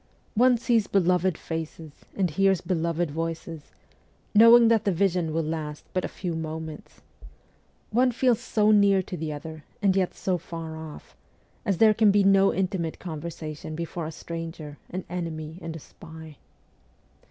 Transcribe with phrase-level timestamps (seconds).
[0.33, 3.69] One sees beloved faces and hears beloved voices,
[4.33, 7.01] knowing that the vision will last but a few moments;
[7.91, 11.15] one feels so near to the other, and yet so far off,
[11.67, 16.37] as there can be no intimate conversation before a stranger, an enemy and a spy.